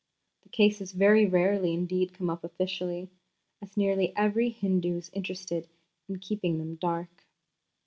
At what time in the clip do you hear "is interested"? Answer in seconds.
4.97-5.69